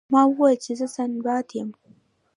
[0.13, 1.69] ما وویل چې زه سنباد یم.